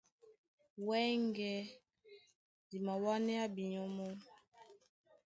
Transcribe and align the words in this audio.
Wɛ́ŋgɛ̄ 0.85 1.57
di 2.69 2.77
mawánéá 2.85 3.43
binyɔ́ 3.55 3.87
mɔ́. 3.95 4.11